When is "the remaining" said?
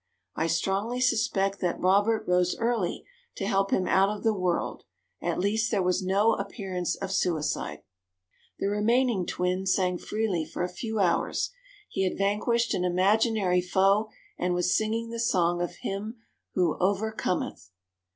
8.57-9.27